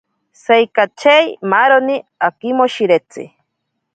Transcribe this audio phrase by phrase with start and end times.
[0.43, 1.97] Saikachei maaroni
[2.27, 3.21] akimoshiretsi.